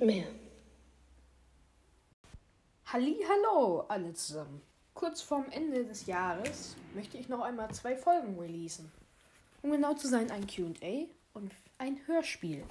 und 0.00 0.06
mehr. 0.06 0.26
Hallo 2.86 3.84
alle 3.88 4.12
zusammen. 4.14 4.62
Kurz 4.94 5.22
vorm 5.22 5.46
Ende 5.50 5.84
des 5.84 6.06
Jahres 6.06 6.76
möchte 6.94 7.16
ich 7.18 7.28
noch 7.28 7.40
einmal 7.40 7.70
zwei 7.72 7.96
Folgen 7.96 8.38
releasen. 8.38 8.90
Um 9.62 9.70
genau 9.70 9.94
zu 9.94 10.08
sein, 10.08 10.30
ein 10.30 10.46
QA 10.46 11.06
und 11.34 11.52
ein 11.78 12.00
Hörspiel. 12.06 12.64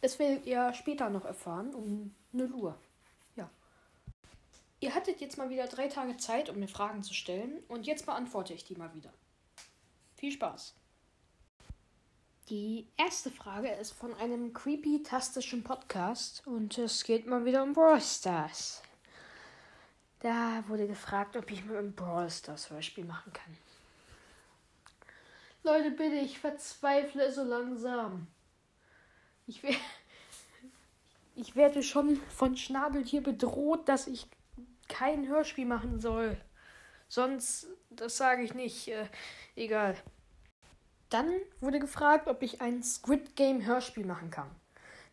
Das 0.00 0.18
werdet 0.18 0.46
ihr 0.46 0.72
später 0.74 1.10
noch 1.10 1.24
erfahren, 1.24 1.74
um 1.74 2.14
0 2.32 2.52
Uhr. 2.52 2.78
Ja. 3.34 3.50
Ihr 4.80 4.94
hattet 4.94 5.20
jetzt 5.20 5.36
mal 5.36 5.50
wieder 5.50 5.66
drei 5.66 5.88
Tage 5.88 6.16
Zeit, 6.16 6.48
um 6.48 6.58
mir 6.58 6.68
Fragen 6.68 7.02
zu 7.02 7.14
stellen, 7.14 7.62
und 7.68 7.86
jetzt 7.86 8.06
beantworte 8.06 8.54
ich 8.54 8.64
die 8.64 8.76
mal 8.76 8.94
wieder. 8.94 9.12
Viel 10.14 10.32
Spaß! 10.32 10.74
Die 12.48 12.86
erste 12.96 13.32
Frage 13.32 13.68
ist 13.72 13.90
von 13.90 14.14
einem 14.14 14.52
creepy-tastischen 14.52 15.64
Podcast 15.64 16.46
und 16.46 16.78
es 16.78 17.02
geht 17.02 17.26
mal 17.26 17.44
wieder 17.44 17.64
um 17.64 17.72
Brawl 17.72 18.00
Stars. 18.00 18.82
Da 20.20 20.62
wurde 20.68 20.86
gefragt, 20.86 21.36
ob 21.36 21.50
ich 21.50 21.64
mit 21.64 21.76
einem 21.76 21.92
Brawl 21.92 22.30
Stars 22.30 22.70
Hörspiel 22.70 23.04
machen 23.04 23.32
kann. 23.32 23.58
Leute, 25.64 25.90
bitte, 25.90 26.14
ich 26.14 26.38
verzweifle 26.38 27.32
so 27.32 27.42
langsam. 27.42 28.28
Ich, 29.48 29.64
we 29.64 29.74
ich 31.34 31.56
werde 31.56 31.82
schon 31.82 32.14
von 32.28 32.56
Schnabel 32.56 33.04
hier 33.04 33.24
bedroht, 33.24 33.88
dass 33.88 34.06
ich 34.06 34.28
kein 34.88 35.26
Hörspiel 35.26 35.66
machen 35.66 35.98
soll. 35.98 36.40
Sonst, 37.08 37.66
das 37.90 38.16
sage 38.16 38.44
ich 38.44 38.54
nicht. 38.54 38.86
Äh, 38.86 39.08
egal. 39.56 39.96
Dann 41.10 41.30
wurde 41.60 41.78
gefragt, 41.78 42.26
ob 42.28 42.42
ich 42.42 42.60
ein 42.60 42.82
Squid 42.82 43.36
Game 43.36 43.64
Hörspiel 43.64 44.04
machen 44.04 44.30
kann. 44.30 44.50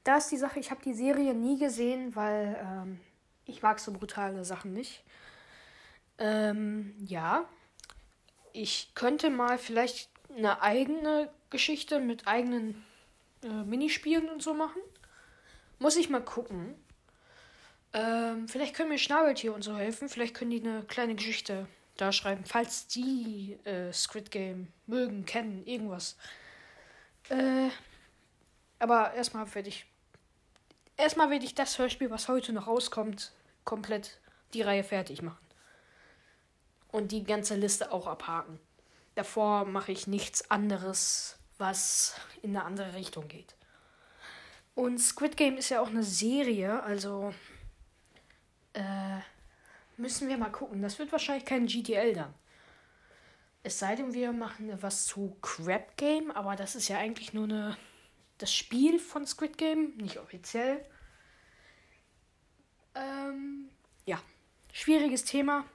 Da 0.04 0.18
ist 0.18 0.30
die 0.32 0.38
Sache, 0.38 0.60
ich 0.60 0.72
habe 0.72 0.82
die 0.84 0.94
Serie 0.94 1.34
nie 1.34 1.58
gesehen, 1.58 2.16
weil 2.16 2.58
ähm, 2.62 3.00
ich 3.46 3.62
mag 3.62 3.80
so 3.80 3.92
brutale 3.92 4.44
Sachen 4.44 4.74
nicht. 4.74 5.04
Ähm, 6.18 6.96
ja, 7.06 7.48
ich 8.52 8.92
könnte 8.96 9.30
mal 9.30 9.58
vielleicht 9.58 10.10
eine 10.36 10.62
eigene 10.62 11.30
Geschichte 11.50 12.00
mit 12.00 12.28
eigenen 12.28 12.84
äh, 13.44 13.48
Minispielen 13.48 14.30
und 14.30 14.42
so 14.42 14.54
machen. 14.54 14.82
Muss 15.80 15.96
ich 15.96 16.10
mal 16.10 16.24
gucken. 16.24 16.76
Ähm, 17.94 18.48
vielleicht 18.48 18.76
können 18.76 18.90
mir 18.90 18.98
Schnabeltier 18.98 19.54
und 19.54 19.64
so 19.64 19.78
helfen. 19.78 20.10
Vielleicht 20.10 20.34
können 20.34 20.52
die 20.52 20.62
eine 20.62 20.84
kleine 20.84 21.16
Geschichte 21.16 21.68
da 22.04 22.12
schreiben, 22.12 22.44
falls 22.46 22.88
die 22.88 23.58
äh, 23.64 23.92
Squid 23.94 24.32
Game 24.32 24.68
mögen, 24.88 25.26
kennen, 25.26 25.66
irgendwas. 25.66 26.18
Äh, 27.30 27.70
aber 28.80 29.14
erstmal 29.14 29.54
werde 29.56 29.70
ich. 29.70 29.86
Erstmal 30.98 31.30
werde 31.30 31.46
ich 31.46 31.56
das 31.56 31.80
Hörspiel, 31.80 32.12
was 32.12 32.28
heute 32.28 32.54
noch 32.54 32.68
rauskommt, 32.68 33.32
komplett 33.64 34.20
die 34.54 34.62
Reihe 34.62 34.84
fertig 34.84 35.22
machen. 35.22 35.40
Und 36.92 37.12
die 37.12 37.24
ganze 37.24 37.56
Liste 37.56 37.92
auch 37.92 38.06
abhaken. 38.06 38.60
Davor 39.16 39.66
mache 39.66 39.92
ich 39.92 40.06
nichts 40.06 40.52
anderes, 40.52 41.38
was 41.58 42.16
in 42.44 42.52
eine 42.52 42.66
andere 42.66 42.94
Richtung 42.94 43.28
geht. 43.28 43.56
Und 44.76 45.00
Squid 45.00 45.38
Game 45.38 45.58
ist 45.58 45.70
ja 45.70 45.82
auch 45.82 45.88
eine 45.88 46.04
Serie, 46.04 46.84
also 46.84 47.34
Müssen 49.98 50.28
wir 50.28 50.38
mal 50.38 50.52
gucken. 50.52 50.82
Das 50.82 51.00
wird 51.00 51.12
wahrscheinlich 51.12 51.46
kein 51.46 51.68
GTL 51.68 52.14
dann. 52.14 52.34
Es 53.64 53.80
sei 53.80 53.96
denn, 53.96 54.14
wir 54.14 54.34
machen 54.34 54.76
was 54.82 55.06
zu 55.06 55.38
Crab 55.42 55.96
Game, 55.96 56.32
aber 56.32 56.56
das 56.56 56.76
ist 56.76 56.90
ja 56.90 56.98
eigentlich 56.98 57.34
nur 57.34 57.46
eine, 57.46 57.78
das 58.38 58.54
Spiel 58.54 59.00
von 59.00 59.26
Squid 59.26 59.58
Game, 59.58 59.96
nicht 59.96 60.18
offiziell. 60.18 60.86
Ähm, 62.96 63.70
ja, 64.06 64.20
schwieriges 64.74 65.24
Thema. 65.24 65.66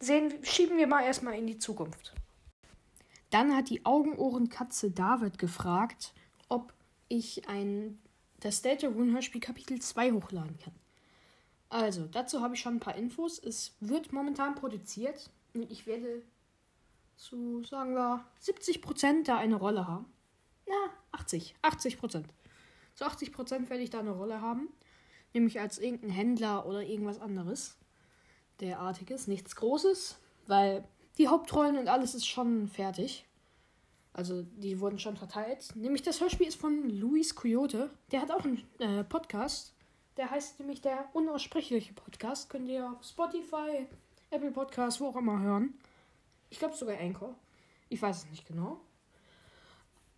Sehen, 0.00 0.42
schieben 0.42 0.76
wir 0.78 0.86
mal 0.86 1.04
erstmal 1.04 1.38
in 1.38 1.46
die 1.46 1.58
Zukunft. 1.58 2.14
Dann 3.30 3.54
hat 3.54 3.70
die 3.70 3.86
Augenohrenkatze 3.86 4.90
David 4.90 5.38
gefragt, 5.38 6.12
ob 6.48 6.72
ich 7.08 7.48
ein 7.48 8.00
das 8.40 8.62
Delta 8.62 8.88
Rune 8.88 9.12
Hörspiel 9.12 9.40
Kapitel 9.40 9.80
2 9.80 10.12
hochladen 10.12 10.58
kann. 10.58 10.74
Also, 11.70 12.06
dazu 12.06 12.42
habe 12.42 12.54
ich 12.54 12.60
schon 12.60 12.76
ein 12.76 12.80
paar 12.80 12.96
Infos. 12.96 13.38
Es 13.38 13.76
wird 13.78 14.12
momentan 14.12 14.56
produziert 14.56 15.30
und 15.54 15.70
ich 15.70 15.86
werde 15.86 16.22
zu, 17.16 17.62
sagen 17.62 17.94
wir, 17.94 18.24
70% 18.42 19.24
da 19.24 19.36
eine 19.36 19.54
Rolle 19.54 19.86
haben. 19.86 20.06
Na, 20.66 20.92
80. 21.12 21.54
80%. 21.62 22.24
Zu 22.94 23.04
80% 23.04 23.70
werde 23.70 23.82
ich 23.82 23.90
da 23.90 24.00
eine 24.00 24.10
Rolle 24.10 24.40
haben. 24.40 24.68
Nämlich 25.32 25.60
als 25.60 25.78
irgendein 25.78 26.10
Händler 26.10 26.66
oder 26.66 26.82
irgendwas 26.82 27.20
anderes. 27.20 27.76
Derartiges. 28.60 29.28
Nichts 29.28 29.54
Großes, 29.54 30.18
weil 30.48 30.84
die 31.18 31.28
Hauptrollen 31.28 31.78
und 31.78 31.88
alles 31.88 32.16
ist 32.16 32.26
schon 32.26 32.66
fertig. 32.66 33.26
Also, 34.12 34.42
die 34.42 34.80
wurden 34.80 34.98
schon 34.98 35.16
verteilt. 35.16 35.70
Nämlich 35.76 36.02
das 36.02 36.20
Hörspiel 36.20 36.48
ist 36.48 36.60
von 36.60 36.90
Luis 36.90 37.36
Coyote. 37.36 37.90
Der 38.10 38.22
hat 38.22 38.32
auch 38.32 38.44
einen 38.44 38.60
äh, 38.80 39.04
Podcast. 39.04 39.72
Der 40.20 40.30
heißt 40.30 40.60
nämlich 40.60 40.82
der 40.82 41.08
unaussprechliche 41.14 41.94
Podcast. 41.94 42.50
Könnt 42.50 42.68
ihr 42.68 42.86
auf 42.90 43.02
Spotify, 43.02 43.86
Apple 44.28 44.50
Podcast, 44.50 45.00
wo 45.00 45.06
auch 45.06 45.16
immer 45.16 45.40
hören. 45.40 45.72
Ich 46.50 46.58
glaube 46.58 46.76
sogar 46.76 47.00
Anchor. 47.00 47.34
Ich 47.88 48.02
weiß 48.02 48.18
es 48.18 48.30
nicht 48.30 48.46
genau. 48.46 48.82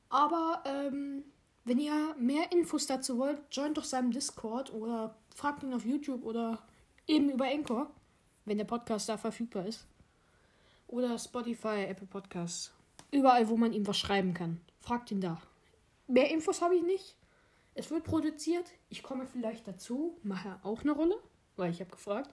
Aber 0.08 0.64
ähm, 0.66 1.22
wenn 1.64 1.78
ihr 1.78 2.16
mehr 2.18 2.50
Infos 2.50 2.88
dazu 2.88 3.16
wollt, 3.16 3.38
joint 3.52 3.78
doch 3.78 3.84
seinem 3.84 4.10
Discord 4.10 4.72
oder 4.72 5.14
fragt 5.36 5.62
ihn 5.62 5.72
auf 5.72 5.84
YouTube 5.84 6.24
oder 6.24 6.58
eben 7.06 7.30
über 7.30 7.44
Anchor, 7.44 7.88
wenn 8.44 8.58
der 8.58 8.64
Podcast 8.64 9.08
da 9.08 9.16
verfügbar 9.16 9.66
ist. 9.66 9.86
Oder 10.88 11.16
Spotify, 11.16 11.84
Apple 11.86 12.08
Podcasts. 12.08 12.72
Überall, 13.12 13.48
wo 13.48 13.56
man 13.56 13.72
ihm 13.72 13.86
was 13.86 13.98
schreiben 13.98 14.34
kann. 14.34 14.60
Fragt 14.80 15.12
ihn 15.12 15.20
da. 15.20 15.40
Mehr 16.08 16.28
Infos 16.32 16.60
habe 16.60 16.74
ich 16.74 16.82
nicht. 16.82 17.14
Es 17.74 17.90
wird 17.90 18.04
produziert. 18.04 18.66
Ich 18.88 19.02
komme 19.02 19.26
vielleicht 19.26 19.66
dazu, 19.66 20.16
mache 20.22 20.58
auch 20.62 20.82
eine 20.82 20.92
Rolle, 20.92 21.18
weil 21.56 21.70
ich 21.70 21.80
habe 21.80 21.90
gefragt. 21.90 22.30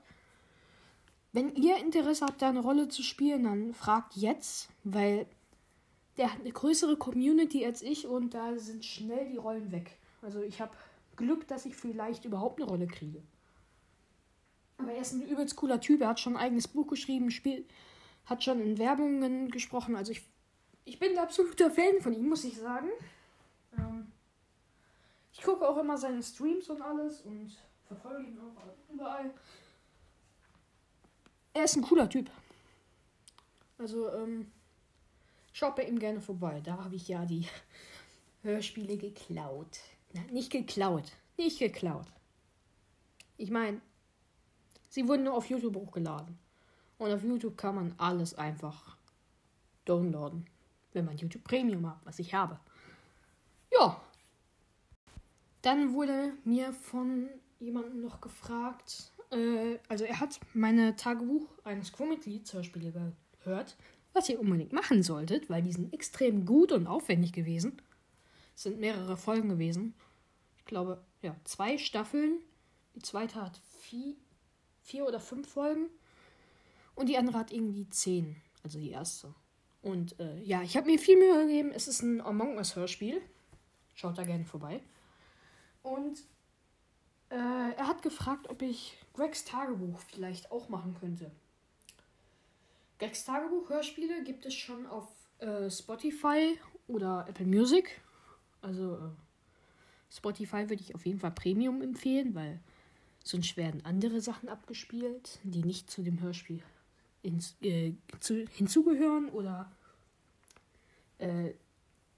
Wenn 1.32 1.56
ihr 1.56 1.78
Interesse 1.78 2.26
habt, 2.26 2.42
da 2.42 2.50
eine 2.50 2.62
Rolle 2.62 2.90
zu 2.90 3.04
spielen, 3.04 3.44
dann 3.44 3.74
fragt 3.74 4.16
jetzt, 4.16 4.70
weil 4.84 5.28
der 6.18 6.34
hat 6.34 6.42
eine 6.42 6.52
größere 6.52 6.98
Community 6.98 7.66
als 7.66 7.82
ich 7.82 8.08
und 8.08 8.34
da 8.34 8.58
sind 8.58 8.84
schnell 8.84 9.30
die 9.30 9.38
Rollen 9.38 9.72
weg. 9.72 9.98
Also 10.22 10.42
ich 10.42 10.60
habe 10.60 10.72
Glück, 11.16 11.48
dass 11.48 11.66
ich 11.66 11.76
vielleicht 11.76 12.26
überhaupt 12.26 12.60
eine 12.60 12.70
Rolle 12.70 12.88
kriege. 12.88 13.22
Aber 14.78 14.92
er 14.92 15.02
ist 15.02 15.14
ein 15.14 15.22
übelst 15.22 15.56
cooler 15.56 15.80
Typ. 15.80 16.02
Er 16.02 16.10
hat 16.10 16.20
schon 16.20 16.36
ein 16.36 16.42
eigenes 16.42 16.68
Buch 16.68 16.88
geschrieben, 16.88 17.32
spiel, 17.32 17.66
hat 18.26 18.44
schon 18.44 18.60
in 18.62 18.78
Werbungen 18.78 19.50
gesprochen. 19.52 19.96
Also 19.96 20.12
ich, 20.12 20.22
ich 20.86 21.00
bin 21.00 21.12
ein 21.12 21.20
absoluter 21.20 21.70
Fan 21.70 22.02
von 22.02 22.14
ihm, 22.14 22.28
muss 22.28 22.46
ich 22.46 22.58
sagen. 22.58 22.90
Ähm, 23.78 24.08
ich 25.40 25.46
gucke 25.46 25.68
auch 25.68 25.78
immer 25.78 25.98
seine 25.98 26.22
Streams 26.22 26.70
und 26.70 26.82
alles 26.82 27.22
und 27.22 27.56
verfolge 27.88 28.28
ihn 28.28 28.38
auch 28.40 28.94
überall. 28.94 29.34
Er 31.54 31.64
ist 31.64 31.78
ein 31.78 31.82
cooler 31.82 32.10
Typ. 32.10 32.30
Also, 33.78 34.12
ähm, 34.14 34.52
schaut 35.54 35.78
bei 35.78 35.86
ihm 35.86 35.98
gerne 35.98 36.20
vorbei. 36.20 36.60
Da 36.62 36.84
habe 36.84 36.96
ich 36.96 37.08
ja 37.08 37.26
die 37.26 37.48
Hörspiele 38.44 38.98
geklaut. 38.98 39.80
Na, 40.12 40.22
nicht 40.24 40.52
geklaut. 40.52 41.10
Nicht 41.38 41.60
geklaut. 41.60 42.08
Ich 43.38 43.50
meine, 43.50 43.80
sie 44.90 45.08
wurden 45.08 45.24
nur 45.24 45.36
auf 45.36 45.50
YouTube 45.50 45.78
hochgeladen. 45.78 46.38
Und 46.98 47.14
auf 47.14 47.24
YouTube 47.24 47.58
kann 47.58 47.76
man 47.76 47.96
alles 47.98 48.38
einfach 48.38 48.98
downloaden. 49.86 50.46
Wenn 50.92 51.06
man 51.06 51.18
YouTube 51.18 51.46
Premium 51.46 51.90
hat, 51.90 52.02
was 52.04 52.20
ich 52.20 52.34
habe. 52.34 52.60
Ja, 53.72 54.02
dann 55.62 55.94
wurde 55.94 56.34
mir 56.44 56.74
von 56.74 57.30
jemandem 57.60 58.02
noch 58.02 58.22
gefragt, 58.22 59.12
äh, 59.32 59.78
also 59.88 60.06
er 60.06 60.20
hat 60.20 60.40
meine 60.54 60.96
Tagebuch 60.96 61.48
eines 61.64 61.92
Crewmitglieds 61.92 62.54
Hörspiele 62.54 63.14
gehört, 63.44 63.78
was 64.14 64.30
ihr 64.30 64.40
unbedingt 64.40 64.74
machen 64.74 65.04
solltet, 65.04 65.50
weil 65.50 65.62
die 65.62 65.74
sind 65.74 65.94
extrem 65.94 66.46
gut 66.46 66.72
und 66.72 66.88
aufwendig 66.88 67.34
gewesen. 67.34 67.82
Es 68.56 68.64
sind 68.64 68.80
mehrere 68.80 69.18
Folgen 69.18 69.50
gewesen. 69.50 69.94
Ich 70.58 70.66
glaube, 70.66 71.02
ja, 71.22 71.36
zwei 71.44 71.78
Staffeln. 71.78 72.40
Die 72.96 73.02
zweite 73.02 73.42
hat 73.42 73.62
vier, 73.80 74.16
vier 74.82 75.06
oder 75.06 75.20
fünf 75.20 75.48
Folgen. 75.48 75.88
Und 76.96 77.08
die 77.08 77.18
andere 77.18 77.38
hat 77.38 77.54
irgendwie 77.54 77.88
zehn. 77.90 78.36
Also 78.64 78.80
die 78.80 78.90
erste. 78.90 79.34
Und 79.82 80.20
äh, 80.20 80.42
ja, 80.42 80.62
ich 80.62 80.76
habe 80.76 80.88
mir 80.88 81.00
viel 81.00 81.18
Mühe 81.18 81.46
gegeben. 81.46 81.72
Es 81.74 81.88
ist 81.88 82.02
ein 82.02 82.20
Among 82.20 82.58
Us 82.58 82.76
Hörspiel. 82.76 83.22
Schaut 83.94 84.18
da 84.18 84.24
gerne 84.24 84.44
vorbei. 84.44 84.82
Und 85.84 86.20
äh, 87.30 87.36
er 87.36 87.88
hat 87.88 88.02
gefragt, 88.02 88.50
ob 88.50 88.62
ich 88.62 88.98
Gregs 89.14 89.46
Tagebuch 89.46 90.00
vielleicht 90.00 90.52
auch 90.52 90.70
machen 90.70 90.96
könnte. 91.00 91.32
Gregs 92.98 93.24
Tagebuch 93.24 93.70
Hörspiele 93.70 94.24
gibt 94.24 94.46
es 94.46 94.54
schon 94.54 94.86
auf 94.88 95.08
äh, 95.40 95.70
Spotify 95.70 96.60
oder 96.88 97.26
Apple 97.30 97.46
Music. 97.46 98.02
Also 98.62 98.96
äh, 98.96 99.10
Spotify 100.12 100.70
würde 100.70 100.82
ich 100.82 100.96
auf 100.96 101.06
jeden 101.06 101.20
Fall 101.20 101.32
Premium 101.32 101.82
empfehlen, 101.82 102.36
weil 102.36 102.60
sonst 103.24 103.56
werden 103.58 103.86
andere 103.86 104.22
Sachen 104.22 104.50
abgespielt, 104.50 105.40
die 105.44 105.64
nicht 105.64 105.90
zu 105.90 106.02
dem 106.02 106.20
Hörspiel 106.22 106.62
ins, 107.22 107.56
äh, 107.62 107.94
zu, 108.20 108.46
hinzugehören 108.48 109.30
oder 109.30 109.72
äh, 111.20 111.52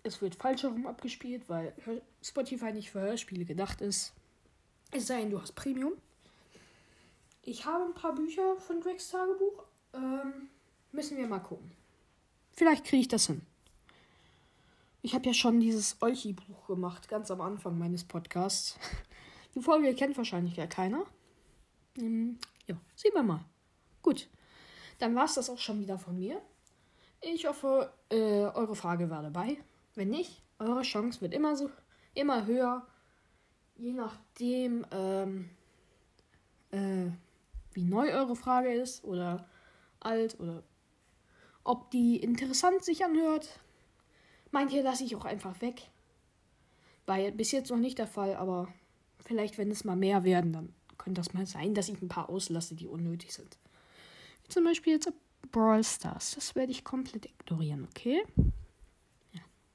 es 0.03 0.21
wird 0.21 0.35
falsch 0.35 0.63
herum 0.63 0.87
abgespielt, 0.87 1.47
weil 1.47 1.73
Spotify 2.21 2.71
nicht 2.73 2.91
für 2.91 3.01
Hörspiele 3.01 3.45
gedacht 3.45 3.81
ist. 3.81 4.13
Es 4.91 5.07
sei 5.07 5.21
denn, 5.21 5.31
du 5.31 5.41
hast 5.41 5.53
Premium. 5.53 5.93
Ich 7.43 7.65
habe 7.65 7.85
ein 7.85 7.93
paar 7.93 8.13
Bücher 8.13 8.57
von 8.57 8.81
Gregs 8.81 9.09
Tagebuch. 9.09 9.63
Ähm, 9.93 10.49
müssen 10.91 11.17
wir 11.17 11.27
mal 11.27 11.39
gucken. 11.39 11.71
Vielleicht 12.51 12.85
kriege 12.85 13.01
ich 13.01 13.07
das 13.07 13.27
hin. 13.27 13.41
Ich 15.01 15.15
habe 15.15 15.25
ja 15.25 15.33
schon 15.33 15.59
dieses 15.59 15.97
Olchi-Buch 16.01 16.67
gemacht, 16.67 17.07
ganz 17.07 17.31
am 17.31 17.41
Anfang 17.41 17.77
meines 17.77 18.03
Podcasts. 18.03 18.77
Die 19.55 19.61
Folge 19.61 19.93
kennt 19.95 20.15
wahrscheinlich 20.17 20.55
ja 20.55 20.67
keiner. 20.67 21.05
Ähm, 21.97 22.37
ja, 22.67 22.75
sehen 22.95 23.13
wir 23.13 23.23
mal. 23.23 23.43
Gut, 24.01 24.29
dann 24.99 25.15
war 25.15 25.25
es 25.25 25.33
das 25.33 25.49
auch 25.49 25.57
schon 25.57 25.79
wieder 25.79 25.97
von 25.97 26.17
mir. 26.17 26.41
Ich 27.21 27.45
hoffe, 27.47 27.91
äh, 28.09 28.43
eure 28.43 28.75
Frage 28.75 29.09
war 29.09 29.23
dabei. 29.23 29.57
Wenn 29.95 30.09
nicht, 30.09 30.41
eure 30.59 30.83
Chance 30.83 31.21
wird 31.21 31.33
immer 31.33 31.55
so, 31.55 31.69
immer 32.13 32.45
höher, 32.45 32.87
je 33.75 33.93
nachdem, 33.93 34.85
ähm, 34.91 35.49
äh, 36.71 37.11
wie 37.73 37.83
neu 37.83 38.11
eure 38.13 38.35
Frage 38.35 38.73
ist 38.73 39.03
oder 39.03 39.47
alt 39.99 40.39
oder 40.39 40.63
ob 41.63 41.91
die 41.91 42.17
interessant 42.17 42.83
sich 42.83 43.03
anhört. 43.03 43.59
Manche 44.51 44.81
lasse 44.81 45.03
ich 45.03 45.15
auch 45.15 45.25
einfach 45.25 45.61
weg. 45.61 45.89
War 47.05 47.17
bis 47.31 47.51
jetzt 47.51 47.71
noch 47.71 47.77
nicht 47.77 47.97
der 47.97 48.07
Fall, 48.07 48.35
aber 48.35 48.67
vielleicht, 49.19 49.57
wenn 49.57 49.71
es 49.71 49.83
mal 49.83 49.95
mehr 49.95 50.23
werden, 50.23 50.53
dann 50.53 50.73
könnte 50.97 51.21
das 51.21 51.33
mal 51.33 51.45
sein, 51.45 51.73
dass 51.73 51.89
ich 51.89 52.01
ein 52.01 52.09
paar 52.09 52.29
auslasse, 52.29 52.75
die 52.75 52.87
unnötig 52.87 53.33
sind. 53.33 53.57
Wie 54.43 54.49
zum 54.49 54.63
Beispiel 54.63 54.93
jetzt 54.93 55.11
Brawl 55.51 55.83
Stars. 55.83 56.35
Das 56.35 56.55
werde 56.55 56.71
ich 56.71 56.83
komplett 56.83 57.25
ignorieren, 57.25 57.87
okay? 57.89 58.23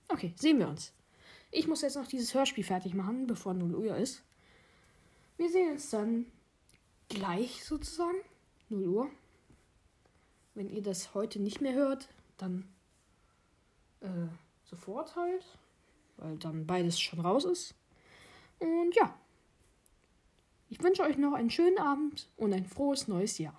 Okay, 0.08 0.34
sehen 0.36 0.58
wir 0.58 0.68
uns. 0.68 0.92
Ich 1.50 1.66
muss 1.66 1.82
jetzt 1.82 1.96
noch 1.96 2.06
dieses 2.06 2.34
Hörspiel 2.34 2.64
fertig 2.64 2.94
machen, 2.94 3.26
bevor 3.26 3.54
0 3.54 3.74
Uhr 3.74 3.96
ist. 3.96 4.22
Wir 5.36 5.50
sehen 5.50 5.72
uns 5.72 5.90
dann 5.90 6.26
gleich 7.08 7.64
sozusagen. 7.64 8.18
0 8.68 8.86
Uhr. 8.86 9.10
Wenn 10.54 10.70
ihr 10.70 10.82
das 10.82 11.14
heute 11.14 11.40
nicht 11.40 11.60
mehr 11.60 11.74
hört, 11.74 12.08
dann 12.38 12.68
äh, 14.00 14.28
sofort 14.64 15.14
halt, 15.16 15.44
weil 16.16 16.36
dann 16.38 16.66
beides 16.66 16.98
schon 16.98 17.20
raus 17.20 17.44
ist. 17.44 17.74
Und 18.58 18.94
ja, 18.94 19.14
ich 20.68 20.82
wünsche 20.82 21.02
euch 21.02 21.18
noch 21.18 21.34
einen 21.34 21.50
schönen 21.50 21.78
Abend 21.78 22.28
und 22.36 22.52
ein 22.52 22.64
frohes 22.64 23.06
neues 23.06 23.38
Jahr. 23.38 23.56